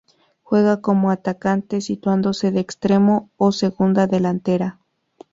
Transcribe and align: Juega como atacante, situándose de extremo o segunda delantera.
Juega 0.41 0.81
como 0.81 1.11
atacante, 1.11 1.79
situándose 1.79 2.49
de 2.49 2.59
extremo 2.59 3.29
o 3.37 3.51
segunda 3.51 4.07
delantera. 4.07 4.79